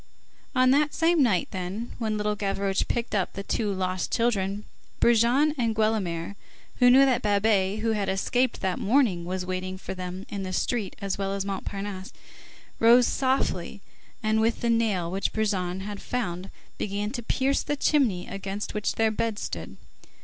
[0.55, 4.65] On that same night, then, when Little Gavroche picked up the two lost children,
[4.99, 6.35] Brujon and Guelemer,
[6.79, 10.53] who knew that Babet, who had escaped that morning, was waiting for them in the
[10.53, 12.13] street as well as Montparnasse,
[12.79, 13.79] rose softly,
[14.23, 16.49] and with the nail which Brujon had found,
[16.79, 19.77] began to pierce the chimney against which their beds stood.